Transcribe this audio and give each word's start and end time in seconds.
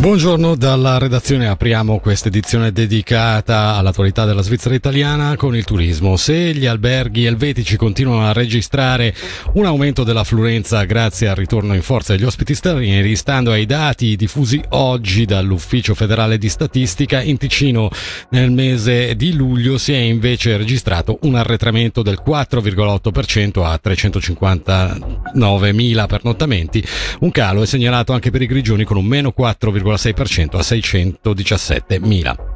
Buongiorno 0.00 0.56
dalla 0.56 0.96
redazione, 0.96 1.46
apriamo 1.46 1.98
questa 1.98 2.28
edizione 2.28 2.72
dedicata 2.72 3.74
all'attualità 3.74 4.24
della 4.24 4.40
Svizzera 4.40 4.74
italiana 4.74 5.36
con 5.36 5.54
il 5.54 5.66
turismo. 5.66 6.16
Se 6.16 6.54
gli 6.54 6.64
alberghi 6.64 7.26
elvetici 7.26 7.76
continuano 7.76 8.26
a 8.26 8.32
registrare 8.32 9.14
un 9.52 9.66
aumento 9.66 10.02
dell'affluenza 10.02 10.82
grazie 10.84 11.28
al 11.28 11.36
ritorno 11.36 11.74
in 11.74 11.82
forza 11.82 12.14
degli 12.14 12.24
ospiti 12.24 12.54
stranieri, 12.54 13.14
stando 13.14 13.52
ai 13.52 13.66
dati 13.66 14.16
diffusi 14.16 14.58
oggi 14.70 15.26
dall'Ufficio 15.26 15.94
federale 15.94 16.38
di 16.38 16.48
statistica, 16.48 17.20
in 17.20 17.36
Ticino 17.36 17.90
nel 18.30 18.50
mese 18.50 19.14
di 19.16 19.34
luglio 19.34 19.76
si 19.76 19.92
è 19.92 19.98
invece 19.98 20.56
registrato 20.56 21.18
un 21.24 21.34
arretramento 21.34 22.00
del 22.00 22.22
4,8% 22.26 23.62
a 23.62 23.78
359.000 23.84 26.06
pernottamenti. 26.06 26.82
Un 27.20 27.30
calo 27.30 27.60
è 27.60 27.66
segnalato 27.66 28.14
anche 28.14 28.30
per 28.30 28.40
i 28.40 28.46
grigioni 28.46 28.84
con 28.84 28.96
un 28.96 29.04
meno 29.04 29.34
4,5% 29.38 29.88
0,6% 29.96 30.56
a 30.56 30.62
617.000. 30.62 32.49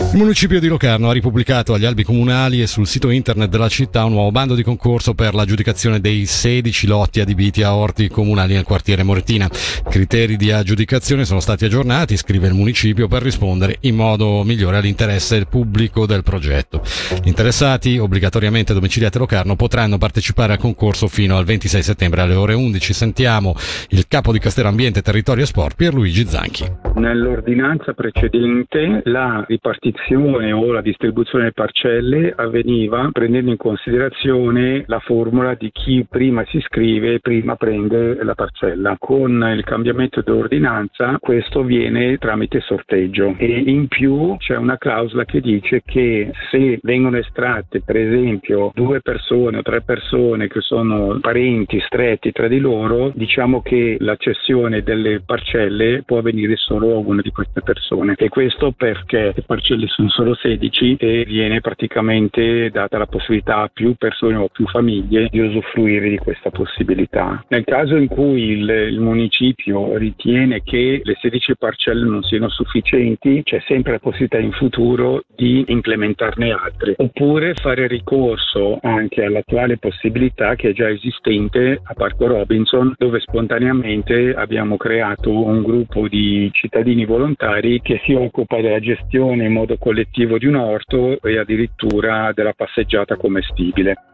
Il 0.00 0.16
municipio 0.16 0.58
di 0.58 0.66
Locarno 0.66 1.08
ha 1.08 1.12
ripubblicato 1.12 1.72
agli 1.72 1.84
albi 1.84 2.02
comunali 2.02 2.60
e 2.60 2.66
sul 2.66 2.88
sito 2.88 3.10
internet 3.10 3.48
della 3.48 3.68
città 3.68 4.04
un 4.04 4.12
nuovo 4.12 4.32
bando 4.32 4.56
di 4.56 4.64
concorso 4.64 5.14
per 5.14 5.34
l'aggiudicazione 5.34 6.00
dei 6.00 6.26
16 6.26 6.88
lotti 6.88 7.20
adibiti 7.20 7.62
a 7.62 7.76
orti 7.76 8.08
comunali 8.08 8.54
nel 8.54 8.64
quartiere 8.64 9.04
Morettina. 9.04 9.44
I 9.44 9.88
criteri 9.88 10.36
di 10.36 10.50
aggiudicazione 10.50 11.24
sono 11.24 11.38
stati 11.38 11.64
aggiornati, 11.64 12.16
scrive 12.16 12.48
il 12.48 12.54
municipio, 12.54 13.06
per 13.06 13.22
rispondere 13.22 13.76
in 13.82 13.94
modo 13.94 14.42
migliore 14.42 14.78
all'interesse 14.78 15.44
pubblico 15.44 16.06
del 16.06 16.24
progetto. 16.24 16.82
Gli 17.22 17.28
interessati, 17.28 17.96
obbligatoriamente 17.98 18.74
domiciliati 18.74 19.18
a 19.18 19.20
Locarno, 19.20 19.54
potranno 19.54 19.96
partecipare 19.96 20.54
al 20.54 20.58
concorso 20.58 21.06
fino 21.06 21.36
al 21.36 21.44
26 21.44 21.82
settembre 21.82 22.22
alle 22.22 22.34
ore 22.34 22.54
11. 22.54 22.92
Sentiamo 22.92 23.54
il 23.90 24.06
capo 24.08 24.32
di 24.32 24.40
Castello 24.40 24.68
Ambiente, 24.68 25.02
Territorio 25.02 25.44
e 25.44 25.46
Sport, 25.46 25.76
Pierluigi 25.76 26.26
Zanchi. 26.26 26.64
Nell'ordinanza 26.96 27.92
precedente 27.92 29.02
la 29.04 29.44
ripartizione 29.46 29.89
ripartizione 29.90 30.52
o 30.52 30.72
la 30.72 30.80
distribuzione 30.80 31.44
delle 31.44 31.52
parcelle 31.52 32.32
avveniva 32.34 33.08
prendendo 33.12 33.50
in 33.50 33.56
considerazione 33.56 34.84
la 34.86 35.00
formula 35.00 35.54
di 35.54 35.70
chi 35.72 36.06
prima 36.08 36.44
si 36.46 36.58
iscrive 36.58 37.14
e 37.14 37.20
prima 37.20 37.56
prende 37.56 38.22
la 38.22 38.34
parcella. 38.34 38.96
Con 38.98 39.52
il 39.54 39.64
cambiamento 39.64 40.22
dell'ordinanza 40.22 41.16
questo 41.18 41.60
avviene 41.60 42.16
tramite 42.18 42.60
sorteggio 42.60 43.34
e 43.36 43.62
in 43.66 43.88
più 43.88 44.36
c'è 44.38 44.56
una 44.56 44.78
clausola 44.78 45.24
che 45.24 45.40
dice 45.40 45.82
che 45.84 46.30
se 46.50 46.78
vengono 46.82 47.18
estratte 47.18 47.82
per 47.82 47.96
esempio 47.96 48.70
due 48.74 49.00
persone 49.00 49.58
o 49.58 49.62
tre 49.62 49.82
persone 49.82 50.48
che 50.48 50.60
sono 50.60 51.18
parenti 51.20 51.80
stretti 51.80 52.32
tra 52.32 52.48
di 52.48 52.58
loro, 52.58 53.10
diciamo 53.14 53.62
che 53.62 53.96
la 54.00 54.16
cessione 54.16 54.82
delle 54.82 55.22
parcelle 55.24 56.02
può 56.04 56.18
avvenire 56.18 56.56
solo 56.56 56.94
a 56.94 56.98
una 56.98 57.22
di 57.22 57.30
queste 57.30 57.62
persone 57.62 58.14
e 58.16 58.28
questo 58.28 58.72
perché 58.76 59.32
le 59.34 59.42
parcelle 59.46 59.79
quelle 59.80 59.86
sono 59.88 60.08
solo 60.10 60.34
16 60.34 60.96
e 60.98 61.24
viene 61.26 61.60
praticamente 61.60 62.70
data 62.70 62.98
la 62.98 63.06
possibilità 63.06 63.62
a 63.62 63.70
più 63.72 63.94
persone 63.94 64.36
o 64.36 64.48
più 64.48 64.66
famiglie 64.66 65.28
di 65.30 65.40
usufruire 65.40 66.08
di 66.10 66.18
questa 66.18 66.50
possibilità. 66.50 67.42
Nel 67.48 67.64
caso 67.64 67.96
in 67.96 68.08
cui 68.08 68.42
il, 68.50 68.68
il 68.68 69.00
municipio 69.00 69.96
ritiene 69.96 70.62
che 70.62 71.00
le 71.02 71.16
16 71.20 71.56
parcelle 71.56 72.04
non 72.04 72.22
siano 72.22 72.48
sufficienti, 72.48 73.42
c'è 73.42 73.62
sempre 73.66 73.92
la 73.92 73.98
possibilità 73.98 74.38
in 74.38 74.52
futuro 74.52 75.22
di 75.34 75.64
implementarne 75.68 76.52
altre, 76.52 76.94
oppure 76.98 77.54
fare 77.54 77.86
ricorso 77.86 78.78
anche 78.82 79.24
all'attuale 79.24 79.78
possibilità 79.78 80.54
che 80.56 80.70
è 80.70 80.72
già 80.72 80.88
esistente 80.88 81.80
a 81.82 81.94
Parco 81.94 82.26
Robinson, 82.26 82.94
dove 82.98 83.20
spontaneamente 83.20 84.34
abbiamo 84.34 84.76
creato 84.76 85.30
un 85.30 85.62
gruppo 85.62 86.08
di 86.08 86.50
cittadini 86.52 87.04
volontari 87.04 87.80
che 87.80 88.00
si 88.04 88.12
occupa 88.12 88.60
della 88.60 88.80
gestione 88.80 89.44
in 89.44 89.52
modo 89.52 89.69
collettivo 89.78 90.38
di 90.38 90.46
un 90.46 90.56
orto 90.56 91.20
e 91.22 91.38
addirittura 91.38 92.32
della 92.32 92.52
passeggiata 92.52 93.16
commestibile. 93.16 94.09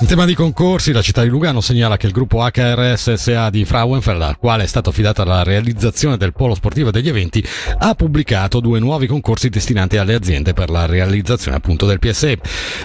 In 0.00 0.06
tema 0.06 0.24
di 0.24 0.34
concorsi, 0.34 0.92
la 0.92 1.02
città 1.02 1.22
di 1.22 1.28
Lugano 1.28 1.60
segnala 1.60 1.96
che 1.96 2.06
il 2.06 2.12
gruppo 2.12 2.48
HRS 2.48 3.14
SA 3.14 3.50
di 3.50 3.64
Frauenfeld, 3.64 4.22
al 4.22 4.38
quale 4.38 4.62
è 4.62 4.66
stata 4.68 4.90
affidata 4.90 5.24
la 5.24 5.42
realizzazione 5.42 6.16
del 6.16 6.32
polo 6.32 6.54
sportivo 6.54 6.92
degli 6.92 7.08
eventi, 7.08 7.44
ha 7.78 7.94
pubblicato 7.94 8.60
due 8.60 8.78
nuovi 8.78 9.08
concorsi 9.08 9.48
destinati 9.48 9.96
alle 9.96 10.14
aziende 10.14 10.52
per 10.52 10.70
la 10.70 10.86
realizzazione 10.86 11.56
appunto 11.56 11.84
del 11.84 11.98
PSE. 11.98 12.38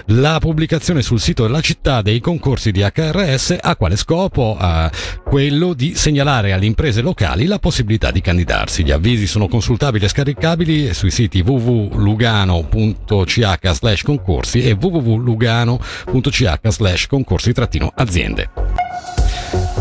La 0.06 0.40
pubblicazione 0.40 1.02
sul 1.02 1.20
sito 1.20 1.44
della 1.44 1.60
città 1.60 2.02
dei 2.02 2.18
concorsi 2.18 2.72
di 2.72 2.80
HRS 2.80 3.58
ha 3.60 3.76
quale 3.76 3.94
scopo? 3.94 4.58
Eh, 4.60 4.90
quello 5.24 5.72
di 5.72 5.94
segnalare 5.94 6.52
alle 6.52 6.66
imprese 6.66 7.00
locali 7.00 7.46
la 7.46 7.60
possibilità 7.60 8.10
di 8.10 8.22
candidarsi. 8.22 8.82
Gli 8.82 8.90
avvisi 8.90 9.28
sono 9.28 9.46
consultabili 9.46 10.04
e 10.04 10.08
scaricabili 10.08 10.92
sui 10.92 11.12
siti 11.12 11.42
www.lugano.ch 11.42 12.02
concorsi 14.02 14.62
e 14.62 14.72
www.lugano.ch 14.72 16.58
concorsi-aziende. 17.06 18.83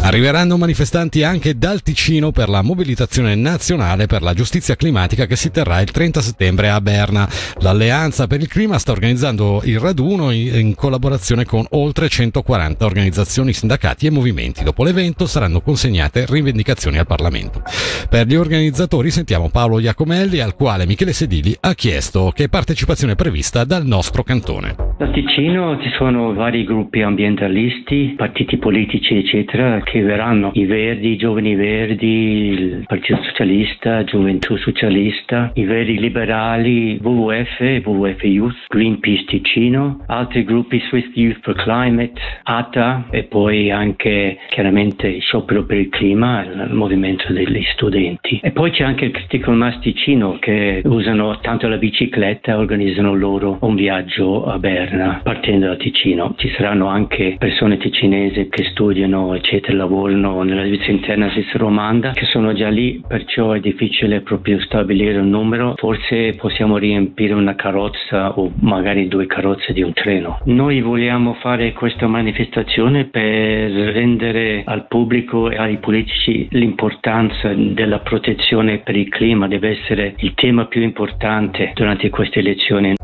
Arriveranno 0.06 0.58
manifestanti 0.58 1.24
anche 1.24 1.58
dal 1.58 1.82
Ticino 1.82 2.32
per 2.32 2.50
la 2.50 2.62
mobilitazione 2.62 3.36
nazionale 3.36 4.06
per 4.06 4.22
la 4.22 4.34
giustizia 4.34 4.76
climatica 4.76 5.26
che 5.26 5.38
si 5.38 5.50
terrà 5.50 5.80
il 5.80 5.92
30 5.92 6.20
settembre 6.20 6.70
a 6.70 6.82
Berna. 6.82 7.26
L'Alleanza 7.62 8.28
per 8.28 8.42
il 8.42 8.50
Clima 8.50 8.78
sta 8.80 8.92
organizzando 8.92 9.62
il 9.64 9.80
raduno 9.80 10.32
in 10.32 10.76
collaborazione 10.76 11.46
con 11.46 11.66
oltre 11.70 12.10
140 12.10 12.84
organizzazioni, 12.84 13.54
sindacati 13.54 14.06
e 14.06 14.12
movimenti. 14.12 14.66
Dopo 14.66 14.84
l'evento 14.84 15.26
saranno 15.26 15.62
consegnate 15.62 16.26
rivendicazioni 16.28 16.98
al 16.98 17.08
Parlamento. 17.08 17.62
Per 18.10 18.28
gli 18.28 18.36
organizzatori 18.36 19.10
sentiamo 19.10 19.50
Paolo 19.50 19.80
Iacomelli 19.80 20.42
al 20.42 20.56
quale 20.56 20.86
Michele 20.86 21.14
Sedili 21.14 21.56
ha 21.62 21.74
chiesto 21.76 22.34
che 22.36 22.50
partecipazione 22.50 23.14
è 23.14 23.16
prevista 23.16 23.64
dal 23.64 23.86
nostro 23.86 24.22
cantone. 24.22 24.76
A 25.00 25.08
Ticino 25.12 25.80
ci 25.82 25.90
sono 25.98 26.34
vari 26.34 26.66
gruppi 26.66 27.02
ambientalisti, 27.02 28.16
partiti 28.18 28.58
politici 28.58 29.16
eccetera 29.16 29.82
che 29.94 30.02
verranno 30.02 30.50
i 30.56 30.66
Verdi, 30.66 31.12
i 31.12 31.18
Giovani 31.18 31.54
Verdi, 31.54 32.08
il 32.08 32.84
Partito 32.88 33.22
Socialista, 33.22 34.04
Gioventù 34.04 34.56
Socialista, 34.56 35.52
i 35.54 35.66
Verdi 35.66 36.00
Liberali, 36.00 36.98
WWF, 37.00 37.82
WWF 37.86 38.24
Youth, 38.24 38.56
Greenpeace 38.70 39.26
Ticino, 39.26 40.04
altri 40.08 40.46
gruppi 40.46 40.82
Swiss 40.90 41.12
Youth 41.14 41.42
for 41.44 41.54
Climate, 41.54 42.20
ATA 42.42 43.06
e 43.12 43.26
poi 43.26 43.70
anche 43.70 44.40
chiaramente 44.50 45.20
Sciopero 45.20 45.64
per 45.64 45.78
il 45.78 45.90
Clima, 45.90 46.42
il 46.42 46.74
movimento 46.74 47.32
degli 47.32 47.64
studenti. 47.74 48.40
E 48.42 48.50
poi 48.50 48.72
c'è 48.72 48.84
anche 48.84 49.06
il 49.06 49.12
Critical 49.12 49.56
Mass 49.56 49.78
Ticino 49.78 50.40
che 50.40 50.82
usano 50.86 51.38
tanto 51.40 51.68
la 51.68 51.78
bicicletta 51.78 52.54
e 52.54 52.56
organizzano 52.56 53.14
loro 53.14 53.60
un 53.62 53.76
viaggio 53.76 54.44
a 54.46 54.58
Berna 54.58 55.20
partendo 55.22 55.68
da 55.68 55.76
Ticino. 55.76 56.34
Ci 56.36 56.50
saranno 56.58 56.88
anche 56.88 57.36
persone 57.38 57.78
ticinesi 57.78 58.48
che 58.50 58.64
studiano 58.64 59.36
eccetera 59.36 59.82
lavorano 59.84 60.44
nella 60.44 60.64
divisione 60.64 61.00
interna 61.00 61.30
svizzera 61.30 61.60
romanda 61.60 62.12
che 62.12 62.26
sono 62.26 62.54
già 62.54 62.70
lì, 62.70 63.04
perciò 63.06 63.52
è 63.52 63.60
difficile 63.60 64.22
proprio 64.22 64.60
stabilire 64.62 65.20
un 65.20 65.30
numero. 65.30 65.74
Forse 65.78 66.34
possiamo 66.34 66.78
riempire 66.78 67.34
una 67.34 67.56
carrozza 67.56 68.38
o 68.38 68.52
magari 68.62 69.08
due 69.08 69.26
carrozze 69.26 69.74
di 69.74 69.82
un 69.82 69.94
treno. 69.94 70.40
Noi 70.46 70.82
vogliamo 70.82 71.34
fare 71.36 71.74
questa 71.74 72.08
manifestazione 72.08 73.06
per 73.06 73.22
rendere 73.22 74.64
al 74.66 74.88
pubblico 74.88 75.50
e 75.50 75.58
ai 75.58 75.78
politici 75.78 76.48
l'importanza 76.52 77.54
della 77.54 78.00
protezione 78.00 78.80
per 78.80 78.96
il 78.96 79.10
clima, 79.10 79.48
deve 79.48 79.70
essere 79.70 80.16
il 80.18 80.34
tema 80.36 80.66
più 80.66 80.82
importante 80.82 81.72
durante 81.74 82.10
queste 82.10 82.40
elezioni. 82.40 82.96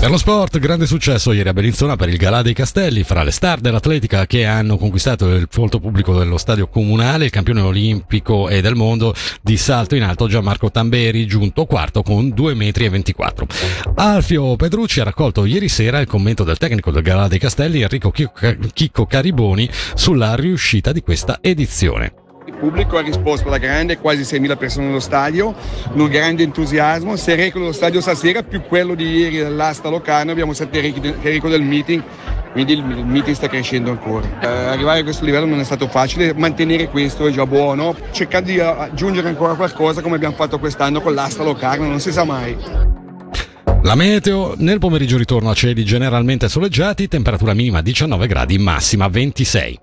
Per 0.00 0.08
lo 0.08 0.16
sport, 0.16 0.60
grande 0.60 0.86
successo 0.86 1.32
ieri 1.32 1.48
a 1.48 1.52
Bellinzona 1.52 1.96
per 1.96 2.08
il 2.08 2.16
Galà 2.16 2.40
dei 2.40 2.54
Castelli, 2.54 3.02
fra 3.02 3.24
le 3.24 3.32
star 3.32 3.58
dell'atletica 3.58 4.26
che 4.26 4.44
hanno 4.46 4.78
conquistato 4.78 5.26
il 5.34 5.48
folto 5.50 5.80
pubblico 5.80 6.16
dello 6.16 6.38
stadio 6.38 6.68
comunale, 6.68 7.24
il 7.24 7.30
campione 7.32 7.60
olimpico 7.62 8.48
e 8.48 8.60
del 8.60 8.76
mondo 8.76 9.12
di 9.42 9.56
salto 9.56 9.96
in 9.96 10.04
alto 10.04 10.28
Gianmarco 10.28 10.70
Tamberi, 10.70 11.26
giunto 11.26 11.66
quarto 11.66 12.02
con 12.02 12.28
2,24 12.28 12.54
metri. 12.54 12.86
Alfio 13.96 14.54
Pedrucci 14.54 15.00
ha 15.00 15.04
raccolto 15.04 15.44
ieri 15.44 15.68
sera 15.68 15.98
il 15.98 16.06
commento 16.06 16.44
del 16.44 16.58
tecnico 16.58 16.92
del 16.92 17.02
Galà 17.02 17.26
dei 17.26 17.40
Castelli, 17.40 17.82
Enrico 17.82 18.12
Chicco 18.72 19.04
Cariboni, 19.04 19.68
sulla 19.94 20.36
riuscita 20.36 20.92
di 20.92 21.02
questa 21.02 21.38
edizione. 21.42 22.26
Il 22.48 22.54
pubblico 22.54 22.96
ha 22.96 23.02
risposto 23.02 23.48
alla 23.48 23.58
grande, 23.58 23.98
quasi 23.98 24.22
6.000 24.22 24.56
persone 24.56 24.86
nello 24.86 25.00
stadio, 25.00 25.54
un 25.92 26.08
grande 26.08 26.44
entusiasmo. 26.44 27.14
Se 27.14 27.34
record 27.34 27.58
dello 27.58 27.74
stadio 27.74 28.00
stasera 28.00 28.42
più 28.42 28.62
quello 28.62 28.94
di 28.94 29.04
ieri 29.04 29.36
dell'asta 29.36 29.90
locale, 29.90 30.30
abbiamo 30.30 30.54
sette 30.54 30.80
record 30.80 31.50
del 31.50 31.60
meeting, 31.60 32.02
quindi 32.52 32.72
il, 32.72 32.82
meeting 32.82 33.36
sta 33.36 33.48
crescendo 33.48 33.90
ancora. 33.90 34.26
Eh, 34.40 34.46
arrivare 34.46 35.00
a 35.00 35.02
questo 35.02 35.26
livello 35.26 35.44
non 35.44 35.60
è 35.60 35.64
stato 35.64 35.88
facile, 35.88 36.32
mantenere 36.32 36.88
questo 36.88 37.26
è 37.26 37.30
già 37.30 37.44
buono, 37.44 37.94
cercando 38.12 38.50
di 38.50 38.58
aggiungere 38.60 39.28
ancora 39.28 39.52
qualcosa 39.52 40.00
come 40.00 40.16
abbiamo 40.16 40.34
fatto 40.34 40.58
quest'anno 40.58 41.02
con 41.02 41.12
l'asta 41.12 41.42
locale, 41.42 41.86
non 41.86 42.00
si 42.00 42.10
sa 42.12 42.24
mai. 42.24 42.56
La 43.82 43.94
meteo, 43.94 44.54
nel 44.56 44.78
pomeriggio 44.78 45.18
ritorno 45.18 45.50
a 45.50 45.54
cieli 45.54 45.84
generalmente 45.84 46.48
soleggiati, 46.48 47.08
temperatura 47.08 47.52
minima 47.52 47.82
19 47.82 48.26
gradi, 48.26 48.56
massima 48.56 49.06
26. 49.06 49.80